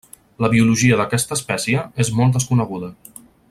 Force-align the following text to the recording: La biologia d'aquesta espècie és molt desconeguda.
La 0.45 0.49
biologia 0.53 0.97
d'aquesta 1.01 1.37
espècie 1.39 1.85
és 2.05 2.13
molt 2.21 2.39
desconeguda. 2.39 2.93